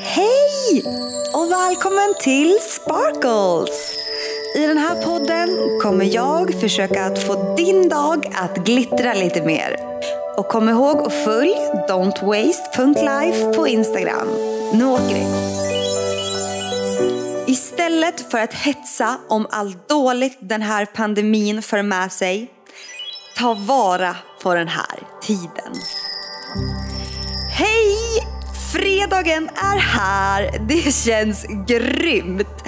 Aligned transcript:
Hej 0.00 0.82
och 1.34 1.50
välkommen 1.50 2.14
till 2.20 2.58
Sparkles! 2.60 3.94
I 4.56 4.66
den 4.66 4.78
här 4.78 5.02
podden 5.02 5.48
kommer 5.82 6.04
jag 6.14 6.60
försöka 6.60 7.04
att 7.04 7.22
få 7.22 7.54
din 7.56 7.88
dag 7.88 8.32
att 8.34 8.56
glittra 8.56 9.14
lite 9.14 9.42
mer. 9.42 9.76
Och 10.36 10.48
kom 10.48 10.68
ihåg 10.68 10.96
att 10.98 11.24
följ 11.24 11.54
don'twaste.life 11.88 13.54
på 13.54 13.68
Instagram. 13.68 14.28
Nu 14.72 14.84
åker 14.84 15.14
vi! 15.14 15.26
Istället 17.52 18.30
för 18.30 18.38
att 18.38 18.54
hetsa 18.54 19.16
om 19.28 19.46
allt 19.50 19.88
dåligt 19.88 20.38
den 20.40 20.62
här 20.62 20.86
pandemin 20.86 21.62
för 21.62 21.82
med 21.82 22.12
sig, 22.12 22.50
ta 23.36 23.54
vara 23.54 24.16
på 24.42 24.54
den 24.54 24.68
här 24.68 24.98
tiden. 25.22 25.72
Hej! 27.50 28.37
Fredagen 28.72 29.48
är 29.54 29.78
här. 29.78 30.58
Det 30.68 30.94
känns 30.94 31.46
grymt. 31.66 32.64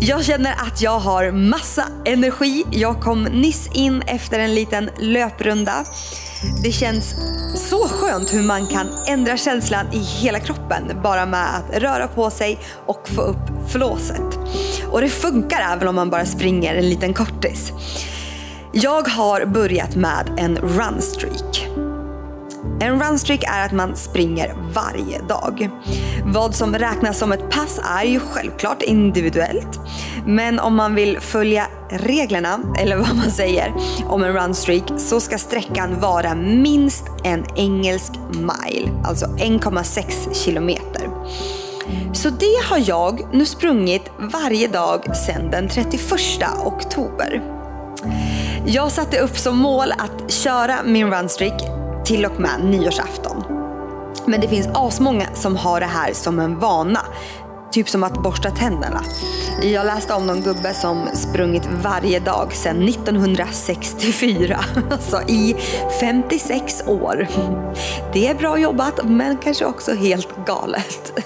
Jag 0.00 0.24
känner 0.24 0.52
att 0.52 0.82
jag 0.82 0.98
har 0.98 1.30
massa 1.30 1.84
energi. 2.04 2.64
Jag 2.70 3.00
kom 3.00 3.22
nyss 3.24 3.68
in 3.74 4.02
efter 4.02 4.38
en 4.38 4.54
liten 4.54 4.90
löprunda. 4.98 5.84
Det 6.62 6.72
känns 6.72 7.14
så 7.54 7.88
skönt 7.88 8.34
hur 8.34 8.42
man 8.42 8.66
kan 8.66 8.86
ändra 9.06 9.36
känslan 9.36 9.86
i 9.92 9.98
hela 9.98 10.40
kroppen 10.40 11.00
bara 11.02 11.26
med 11.26 11.56
att 11.56 11.82
röra 11.82 12.08
på 12.08 12.30
sig 12.30 12.58
och 12.86 13.08
få 13.08 13.20
upp 13.20 13.70
flåset. 13.70 14.38
Och 14.90 15.00
det 15.00 15.08
funkar 15.08 15.72
även 15.72 15.88
om 15.88 15.94
man 15.94 16.10
bara 16.10 16.26
springer 16.26 16.74
en 16.74 16.88
liten 16.88 17.14
kortis. 17.14 17.72
Jag 18.72 19.08
har 19.08 19.44
börjat 19.44 19.96
med 19.96 20.34
en 20.36 20.56
runstreak. 20.56 21.87
En 22.80 23.02
runstreak 23.02 23.44
är 23.44 23.64
att 23.64 23.72
man 23.72 23.96
springer 23.96 24.54
varje 24.74 25.22
dag. 25.22 25.70
Vad 26.24 26.54
som 26.54 26.74
räknas 26.74 27.18
som 27.18 27.32
ett 27.32 27.50
pass 27.50 27.80
är 27.98 28.04
ju 28.04 28.20
självklart 28.20 28.82
individuellt. 28.82 29.80
Men 30.26 30.58
om 30.58 30.76
man 30.76 30.94
vill 30.94 31.20
följa 31.20 31.66
reglerna, 31.90 32.60
eller 32.78 32.96
vad 32.96 33.16
man 33.16 33.30
säger, 33.30 33.74
om 34.06 34.22
en 34.22 34.32
runstreak 34.32 34.82
så 34.96 35.20
ska 35.20 35.38
sträckan 35.38 36.00
vara 36.00 36.34
minst 36.34 37.04
en 37.24 37.44
engelsk 37.56 38.12
mile, 38.32 38.90
alltså 39.04 39.26
1,6 39.26 40.34
kilometer. 40.34 41.08
Så 42.12 42.30
det 42.30 42.62
har 42.64 42.82
jag 42.88 43.34
nu 43.34 43.46
sprungit 43.46 44.10
varje 44.18 44.68
dag 44.68 45.16
sedan 45.16 45.50
den 45.50 45.68
31 45.68 46.02
oktober. 46.64 47.42
Jag 48.66 48.92
satte 48.92 49.18
upp 49.18 49.38
som 49.38 49.58
mål 49.58 49.92
att 49.98 50.32
köra 50.32 50.76
min 50.84 51.10
runstreak 51.10 51.62
till 52.08 52.24
och 52.24 52.40
med 52.40 52.64
nyårsafton. 52.64 53.44
Men 54.26 54.40
det 54.40 54.48
finns 54.48 54.68
asmånga 54.74 55.28
som 55.34 55.56
har 55.56 55.80
det 55.80 55.86
här 55.86 56.12
som 56.12 56.38
en 56.38 56.58
vana. 56.58 57.00
Typ 57.72 57.88
som 57.88 58.04
att 58.04 58.22
borsta 58.22 58.50
tänderna. 58.50 59.00
Jag 59.62 59.86
läste 59.86 60.14
om 60.14 60.26
någon 60.26 60.40
gubbe 60.40 60.74
som 60.74 61.08
sprungit 61.14 61.68
varje 61.82 62.20
dag 62.20 62.52
sedan 62.52 62.88
1964. 62.88 64.60
Alltså 64.90 65.22
i 65.28 65.56
56 66.00 66.82
år. 66.86 67.28
Det 68.12 68.28
är 68.28 68.34
bra 68.34 68.58
jobbat 68.58 69.00
men 69.04 69.36
kanske 69.36 69.64
också 69.64 69.94
helt 69.94 70.46
galet. 70.46 71.12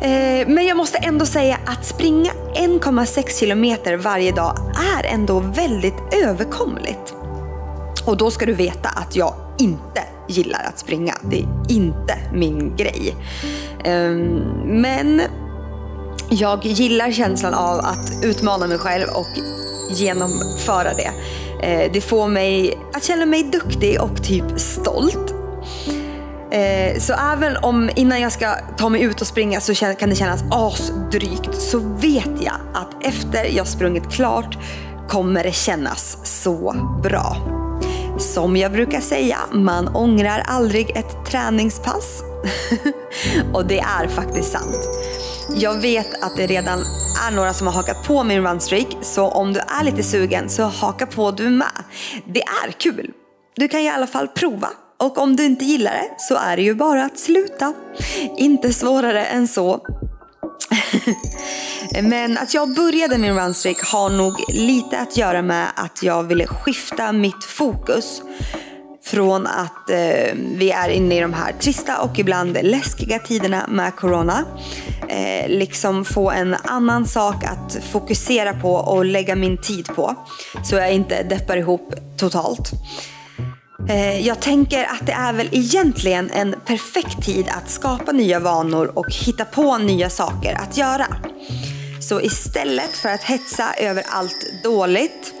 Eh, 0.00 0.48
men 0.48 0.66
jag 0.66 0.76
måste 0.76 0.98
ändå 0.98 1.26
säga 1.26 1.58
att 1.66 1.84
springa 1.84 2.32
1,6 2.54 3.38
kilometer 3.40 3.96
varje 3.96 4.32
dag 4.32 4.56
är 4.98 5.04
ändå 5.04 5.40
väldigt 5.40 6.14
överkomligt. 6.24 7.14
Och 8.06 8.16
då 8.16 8.30
ska 8.30 8.46
du 8.46 8.52
veta 8.52 8.88
att 8.88 9.16
jag 9.16 9.34
inte 9.58 10.02
gillar 10.28 10.64
att 10.68 10.78
springa. 10.78 11.14
Det 11.22 11.38
är 11.38 11.48
inte 11.68 12.18
min 12.32 12.76
grej. 12.76 13.16
Ehm, 13.84 14.38
men 14.64 15.22
jag 16.30 16.64
gillar 16.64 17.12
känslan 17.12 17.54
av 17.54 17.78
att 17.78 18.24
utmana 18.24 18.66
mig 18.66 18.78
själv 18.78 19.06
och 19.14 19.26
genomföra 19.90 20.92
det. 20.94 21.10
Eh, 21.62 21.92
det 21.92 22.00
får 22.00 22.28
mig 22.28 22.78
att 22.92 23.04
känna 23.04 23.26
mig 23.26 23.42
duktig 23.42 24.00
och 24.00 24.24
typ 24.24 24.60
stolt. 24.60 25.34
Eh, 26.50 26.98
så 26.98 27.12
även 27.32 27.56
om 27.56 27.90
innan 27.96 28.20
jag 28.20 28.32
ska 28.32 28.54
ta 28.76 28.88
mig 28.88 29.02
ut 29.02 29.20
och 29.20 29.26
springa 29.26 29.60
så 29.60 29.74
kan 29.74 30.08
det 30.08 30.16
kännas 30.16 30.44
asdrygt 30.50 31.54
så 31.54 31.78
vet 31.78 32.30
jag 32.40 32.54
att 32.74 33.04
efter 33.04 33.56
jag 33.56 33.66
sprungit 33.66 34.12
klart 34.12 34.58
kommer 35.08 35.44
det 35.44 35.52
kännas 35.52 36.18
så 36.42 36.74
bra. 37.02 37.61
Som 38.22 38.56
jag 38.56 38.72
brukar 38.72 39.00
säga, 39.00 39.38
man 39.52 39.88
ångrar 39.88 40.42
aldrig 40.46 40.90
ett 40.96 41.26
träningspass. 41.26 42.22
och 43.54 43.66
det 43.66 43.78
är 43.78 44.08
faktiskt 44.08 44.52
sant. 44.52 44.76
Jag 45.56 45.80
vet 45.80 46.22
att 46.22 46.36
det 46.36 46.46
redan 46.46 46.78
är 47.28 47.30
några 47.30 47.52
som 47.52 47.66
har 47.66 47.74
hakat 47.74 48.06
på 48.06 48.24
min 48.24 48.42
runstreak, 48.42 48.86
så 49.02 49.28
om 49.28 49.52
du 49.52 49.60
är 49.60 49.84
lite 49.84 50.02
sugen 50.02 50.48
så 50.48 50.62
haka 50.62 51.06
på 51.06 51.30
du 51.30 51.50
med. 51.50 51.84
Det 52.24 52.42
är 52.42 52.70
kul. 52.70 53.10
Du 53.56 53.68
kan 53.68 53.80
i 53.80 53.88
alla 53.90 54.06
fall 54.06 54.28
prova. 54.28 54.68
Och 54.98 55.18
om 55.18 55.36
du 55.36 55.44
inte 55.44 55.64
gillar 55.64 55.92
det 55.92 56.14
så 56.18 56.34
är 56.34 56.56
det 56.56 56.62
ju 56.62 56.74
bara 56.74 57.04
att 57.04 57.18
sluta. 57.18 57.72
Inte 58.38 58.72
svårare 58.72 59.24
än 59.24 59.48
så. 59.48 59.80
Men 62.00 62.38
att 62.38 62.54
jag 62.54 62.74
började 62.74 63.18
min 63.18 63.34
runstreak 63.34 63.80
har 63.84 64.10
nog 64.10 64.44
lite 64.48 65.00
att 65.00 65.16
göra 65.16 65.42
med 65.42 65.66
att 65.76 66.02
jag 66.02 66.22
ville 66.22 66.46
skifta 66.46 67.12
mitt 67.12 67.44
fokus 67.44 68.22
från 69.04 69.46
att 69.46 69.90
eh, 69.90 70.34
vi 70.34 70.70
är 70.70 70.88
inne 70.88 71.16
i 71.16 71.20
de 71.20 71.32
här 71.32 71.52
trista 71.52 72.02
och 72.02 72.18
ibland 72.18 72.58
läskiga 72.62 73.18
tiderna 73.18 73.66
med 73.68 73.96
corona. 73.96 74.44
Eh, 75.08 75.48
liksom 75.48 76.04
få 76.04 76.30
en 76.30 76.54
annan 76.64 77.06
sak 77.06 77.44
att 77.44 77.78
fokusera 77.92 78.52
på 78.52 78.74
och 78.74 79.04
lägga 79.04 79.36
min 79.36 79.58
tid 79.58 79.86
på. 79.86 80.14
Så 80.64 80.74
jag 80.74 80.92
inte 80.92 81.22
deppar 81.22 81.56
ihop 81.56 81.94
totalt. 82.16 82.70
Eh, 83.88 84.26
jag 84.26 84.40
tänker 84.40 84.84
att 84.84 85.06
det 85.06 85.12
är 85.12 85.32
väl 85.32 85.48
egentligen 85.52 86.30
en 86.30 86.54
perfekt 86.66 87.24
tid 87.24 87.46
att 87.48 87.70
skapa 87.70 88.12
nya 88.12 88.40
vanor 88.40 88.92
och 88.94 89.12
hitta 89.12 89.44
på 89.44 89.78
nya 89.78 90.10
saker 90.10 90.54
att 90.54 90.76
göra. 90.76 91.06
Så 92.02 92.20
istället 92.20 92.96
för 92.96 93.08
att 93.08 93.22
hetsa 93.22 93.74
över 93.78 94.04
allt 94.08 94.62
dåligt 94.64 95.34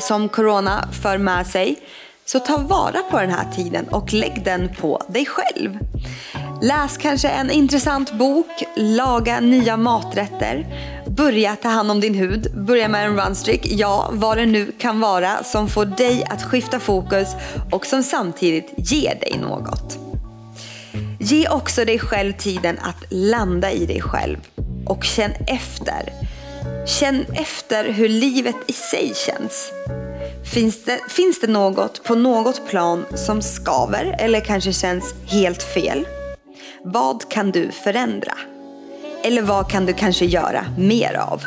som 0.00 0.28
corona 0.28 0.88
för 1.02 1.18
med 1.18 1.46
sig, 1.46 1.76
så 2.24 2.38
ta 2.38 2.56
vara 2.56 3.02
på 3.10 3.20
den 3.20 3.30
här 3.30 3.52
tiden 3.56 3.88
och 3.88 4.12
lägg 4.12 4.44
den 4.44 4.74
på 4.74 5.02
dig 5.08 5.26
själv. 5.26 5.78
Läs 6.62 6.96
kanske 6.96 7.28
en 7.28 7.50
intressant 7.50 8.12
bok, 8.12 8.46
laga 8.76 9.40
nya 9.40 9.76
maträtter, 9.76 10.66
börja 11.06 11.56
ta 11.56 11.68
hand 11.68 11.90
om 11.90 12.00
din 12.00 12.14
hud, 12.14 12.46
börja 12.66 12.88
med 12.88 13.06
en 13.06 13.16
runstreak, 13.16 13.60
ja 13.64 14.10
vad 14.12 14.36
det 14.36 14.46
nu 14.46 14.72
kan 14.78 15.00
vara 15.00 15.44
som 15.44 15.68
får 15.68 15.84
dig 15.84 16.24
att 16.30 16.42
skifta 16.42 16.80
fokus 16.80 17.28
och 17.72 17.86
som 17.86 18.02
samtidigt 18.02 18.74
ger 18.76 19.14
dig 19.20 19.38
något. 19.42 19.98
Ge 21.20 21.48
också 21.48 21.84
dig 21.84 21.98
själv 21.98 22.32
tiden 22.32 22.78
att 22.78 23.04
landa 23.10 23.70
i 23.70 23.86
dig 23.86 24.00
själv 24.00 24.38
och 24.86 25.04
känn 25.04 25.32
efter. 25.46 26.12
Känn 26.86 27.26
efter 27.34 27.92
hur 27.92 28.08
livet 28.08 28.56
i 28.66 28.72
sig 28.72 29.12
känns. 29.14 29.72
Finns 30.54 30.84
det, 30.84 31.00
finns 31.08 31.40
det 31.40 31.46
något 31.46 32.04
på 32.04 32.14
något 32.14 32.68
plan 32.68 33.04
som 33.14 33.42
skaver 33.42 34.16
eller 34.18 34.40
kanske 34.40 34.72
känns 34.72 35.14
helt 35.26 35.62
fel? 35.62 36.06
Vad 36.84 37.30
kan 37.30 37.50
du 37.50 37.70
förändra? 37.70 38.34
Eller 39.22 39.42
vad 39.42 39.70
kan 39.70 39.86
du 39.86 39.92
kanske 39.92 40.24
göra 40.24 40.64
mer 40.78 41.14
av? 41.14 41.42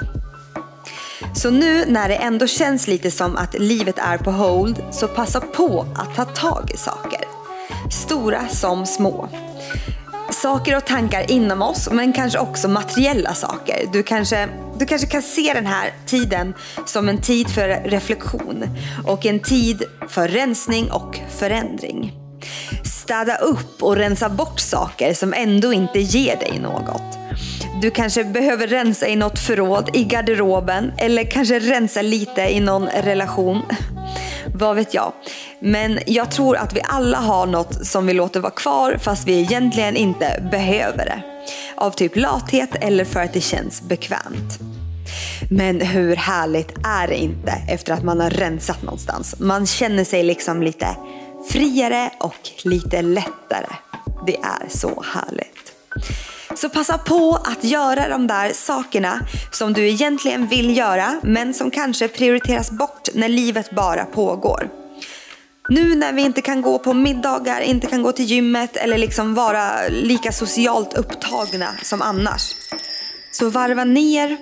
Så 1.36 1.50
nu 1.50 1.86
när 1.88 2.10
det 2.10 2.16
ändå 2.16 2.48
känns 2.48 2.88
lite 2.88 3.12
som 3.12 3.36
att 3.36 3.60
livet 3.60 3.98
är 3.98 4.18
på 4.18 4.32
hold, 4.32 4.84
så 4.92 5.08
passa 5.08 5.42
på 5.42 5.86
att 5.96 6.16
ta 6.16 6.26
tag 6.26 6.72
i 6.74 6.78
saker. 6.78 7.22
Stora 7.92 8.48
som 8.48 8.86
små. 8.86 9.30
Saker 10.42 10.78
och 10.78 10.86
tankar 10.86 11.32
inom 11.32 11.62
oss, 11.62 11.90
men 11.92 12.14
kanske 12.14 12.40
också 12.40 12.68
materiella 12.68 13.34
saker. 13.34 13.90
Du 13.94 14.04
kanske, 14.04 14.50
du 14.80 14.86
kanske 14.86 15.08
kan 15.08 15.22
se 15.22 15.54
den 15.54 15.66
här 15.66 15.94
tiden 16.06 16.54
som 16.86 17.10
en 17.10 17.22
tid 17.22 17.50
för 17.50 17.68
reflektion 17.68 18.64
och 19.06 19.26
en 19.26 19.40
tid 19.40 19.84
för 20.10 20.28
rensning 20.28 20.92
och 20.92 21.20
förändring. 21.30 22.14
Städa 22.84 23.36
upp 23.36 23.84
och 23.84 23.96
rensa 23.96 24.30
bort 24.30 24.60
saker 24.60 25.14
som 25.14 25.34
ändå 25.34 25.74
inte 25.74 26.00
ger 26.00 26.36
dig 26.36 26.60
något. 26.60 27.18
Du 27.82 27.92
kanske 27.92 28.24
behöver 28.24 28.68
rensa 28.68 29.08
i 29.08 29.16
något 29.16 29.40
förråd 29.40 29.90
i 29.94 30.04
garderoben 30.04 30.92
eller 30.98 31.24
kanske 31.24 31.60
rensa 31.60 32.02
lite 32.02 32.42
i 32.42 32.60
någon 32.60 32.88
relation. 32.88 33.62
Vad 34.62 34.76
vet 34.76 34.94
jag. 34.94 35.14
Men 35.60 36.00
jag 36.06 36.32
tror 36.32 36.58
att 36.58 36.74
vi 36.74 36.82
alla 36.84 37.18
har 37.18 37.46
något 37.46 37.86
som 37.86 38.08
vi 38.08 38.14
låter 38.14 38.40
vara 38.40 38.52
kvar 38.52 38.98
fast 39.02 39.28
vi 39.28 39.40
egentligen 39.40 39.96
inte 39.96 40.44
behöver 40.52 41.06
det. 41.06 41.22
Av 41.76 41.92
typ 41.92 42.16
lathet 42.16 42.70
eller 42.82 43.06
för 43.06 43.20
att 43.20 43.34
det 43.34 43.42
känns 43.42 43.82
bekvämt. 43.82 44.60
Men 45.50 45.82
hur 45.82 46.16
härligt 46.16 46.72
är 46.84 47.08
det 47.08 47.18
inte 47.18 47.52
efter 47.70 47.94
att 47.94 48.04
man 48.04 48.20
har 48.20 48.30
rensat 48.30 48.84
någonstans? 48.84 49.36
Man 49.40 49.68
känner 49.68 50.04
sig 50.04 50.24
liksom 50.24 50.64
lite 50.64 50.88
friare 51.52 52.12
och 52.20 52.50
lite 52.64 53.02
lättare. 53.02 53.76
Det 54.26 54.36
är 54.36 54.70
så 54.70 55.04
härligt. 55.14 55.72
Så 56.56 56.70
passa 56.70 56.98
på 56.98 57.36
att 57.44 57.64
göra 57.64 58.08
de 58.10 58.28
där 58.28 58.54
sakerna 58.54 59.20
som 59.52 59.74
du 59.74 59.90
egentligen 59.90 60.48
vill 60.48 60.78
göra 60.78 61.20
men 61.24 61.54
som 61.54 61.72
kanske 61.72 62.08
prioriteras 62.08 62.72
bort 62.72 63.10
när 63.14 63.30
livet 63.30 63.72
bara 63.72 64.06
pågår. 64.06 64.70
Nu 65.70 65.96
när 65.96 66.14
vi 66.14 66.22
inte 66.22 66.42
kan 66.42 66.62
gå 66.62 66.80
på 66.80 66.94
middagar, 66.94 67.62
inte 67.62 67.88
kan 67.88 68.04
gå 68.04 68.12
till 68.12 68.26
gymmet 68.26 68.78
eller 68.78 68.98
liksom 68.98 69.36
vara 69.36 69.72
lika 69.90 70.32
socialt 70.32 70.94
upptagna 70.94 71.68
som 71.84 72.02
annars. 72.02 72.54
Så 73.32 73.50
varva 73.50 73.84
ner 73.84 74.38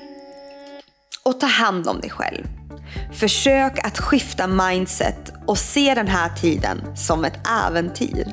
och 1.23 1.39
ta 1.39 1.47
hand 1.47 1.88
om 1.88 2.01
dig 2.01 2.09
själv. 2.09 2.45
Försök 3.13 3.85
att 3.85 4.00
skifta 4.00 4.47
mindset 4.47 5.33
och 5.47 5.57
se 5.57 5.94
den 5.95 6.07
här 6.07 6.29
tiden 6.29 6.97
som 6.97 7.25
ett 7.25 7.47
äventyr. 7.67 8.27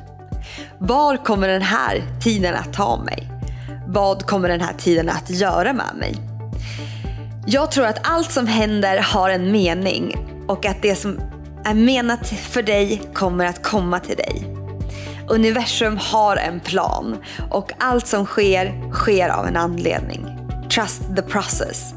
Var 0.79 1.25
kommer 1.25 1.49
den 1.49 1.63
här 1.63 2.03
tiden 2.25 2.55
att 2.55 2.73
ta 2.73 3.03
mig? 3.05 3.36
Vad 3.87 4.27
kommer 4.27 4.49
den 4.49 4.61
här 4.61 4.73
tiden 4.73 5.09
att 5.09 5.31
göra 5.31 5.73
med 5.73 5.97
mig? 5.97 6.15
Jag 7.47 7.71
tror 7.71 7.87
att 7.87 8.09
allt 8.09 8.33
som 8.33 8.47
händer 8.47 8.99
har 8.99 9.31
en 9.31 9.53
mening 9.53 10.17
och 10.49 10.67
att 10.67 10.83
det 10.83 10.97
som 10.97 11.21
är 11.65 11.75
menat 11.75 12.29
för 12.29 12.63
dig 12.63 13.03
kommer 13.15 13.45
att 13.47 13.63
komma 13.63 14.01
till 14.01 14.17
dig. 14.17 14.57
Universum 15.29 15.99
har 16.01 16.37
en 16.37 16.61
plan 16.61 17.17
och 17.51 17.73
allt 17.79 18.07
som 18.07 18.27
sker, 18.27 18.93
sker 18.93 19.29
av 19.29 19.47
en 19.47 19.57
anledning. 19.57 20.27
Trust 20.71 21.03
the 21.17 21.23
process. 21.23 21.95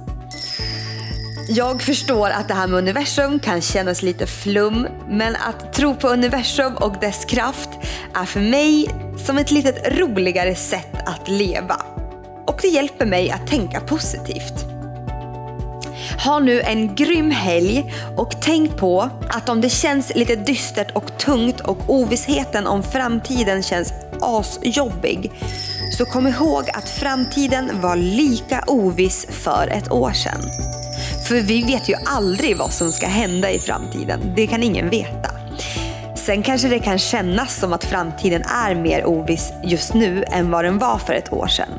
Jag 1.50 1.82
förstår 1.82 2.30
att 2.30 2.48
det 2.48 2.54
här 2.54 2.68
med 2.68 2.78
universum 2.78 3.40
kan 3.40 3.62
kännas 3.62 4.02
lite 4.02 4.28
flum, 4.28 4.88
men 5.10 5.36
att 5.36 5.74
tro 5.74 5.96
på 5.96 6.08
universum 6.08 6.76
och 6.76 6.96
dess 7.02 7.26
kraft 7.26 7.70
är 8.16 8.26
för 8.26 8.40
mig 8.40 8.90
som 9.26 9.38
ett 9.38 9.52
litet 9.52 9.98
roligare 9.98 10.56
sätt 10.56 10.96
att 11.06 11.28
leva. 11.28 11.82
Och 12.48 12.60
det 12.62 12.68
hjälper 12.68 13.06
mig 13.06 13.32
att 13.32 13.48
tänka 13.48 13.80
positivt. 13.80 14.66
Ha 16.26 16.40
nu 16.40 16.62
en 16.62 16.96
grym 16.96 17.32
helg 17.32 17.94
och 18.18 18.42
tänk 18.42 18.78
på 18.78 19.10
att 19.30 19.50
om 19.50 19.62
det 19.62 19.70
känns 19.70 20.16
lite 20.16 20.36
dystert 20.36 20.92
och 20.96 21.18
tungt 21.18 21.60
och 21.60 21.78
ovissheten 21.88 22.68
om 22.68 22.84
framtiden 22.84 23.64
känns 23.64 23.94
asjobbig 24.22 25.32
så 25.98 26.06
kom 26.06 26.28
ihåg 26.28 26.70
att 26.74 26.90
framtiden 26.90 27.82
var 27.82 27.96
lika 27.96 28.64
oviss 28.68 29.28
för 29.30 29.68
ett 29.68 29.92
år 29.92 30.12
sedan. 30.12 30.42
För 31.28 31.42
vi 31.42 31.64
vet 31.64 31.90
ju 31.90 31.94
aldrig 32.06 32.58
vad 32.58 32.74
som 32.74 32.92
ska 32.92 33.08
hända 33.08 33.52
i 33.52 33.60
framtiden. 33.60 34.34
Det 34.36 34.48
kan 34.48 34.64
ingen 34.64 34.90
veta. 34.90 35.30
Sen 36.30 36.44
kanske 36.44 36.68
det 36.68 36.80
kan 36.80 37.00
kännas 37.00 37.56
som 37.60 37.74
att 37.74 37.84
framtiden 37.84 38.44
är 38.44 38.76
mer 38.76 39.06
oviss 39.06 39.54
just 39.64 39.94
nu 39.94 40.24
än 40.32 40.52
vad 40.52 40.66
den 40.66 40.78
var 40.78 40.98
för 40.98 41.14
ett 41.14 41.34
år 41.34 41.48
sedan. 41.48 41.70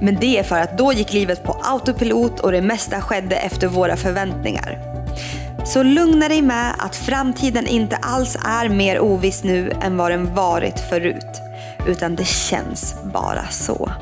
Men 0.00 0.16
det 0.20 0.38
är 0.38 0.42
för 0.42 0.60
att 0.60 0.78
då 0.78 0.92
gick 0.92 1.12
livet 1.12 1.44
på 1.44 1.56
autopilot 1.62 2.40
och 2.40 2.52
det 2.52 2.62
mesta 2.62 3.00
skedde 3.00 3.36
efter 3.36 3.66
våra 3.66 3.96
förväntningar. 3.96 4.78
Så 5.66 5.82
lugna 5.82 6.28
dig 6.28 6.42
med 6.42 6.74
att 6.78 6.96
framtiden 6.96 7.66
inte 7.66 7.96
alls 7.96 8.36
är 8.44 8.68
mer 8.68 9.00
oviss 9.00 9.44
nu 9.44 9.72
än 9.82 9.96
vad 9.96 10.10
den 10.10 10.34
varit 10.34 10.80
förut. 10.80 11.40
Utan 11.86 12.16
det 12.16 12.26
känns 12.26 12.94
bara 13.04 13.48
så. 13.50 13.92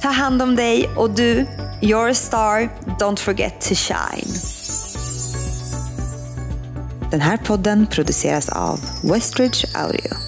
Ta 0.00 0.08
hand 0.08 0.42
om 0.42 0.56
dig 0.56 0.88
och 0.96 1.10
du, 1.10 1.46
you're 1.80 2.10
a 2.10 2.14
star, 2.14 2.68
don't 2.98 3.18
forget 3.18 3.60
to 3.60 3.74
shine. 3.74 4.57
Den 7.10 7.20
här 7.20 7.36
podden 7.36 7.86
produceras 7.86 8.48
av 8.48 8.80
Westridge 9.02 9.66
Audio. 9.74 10.27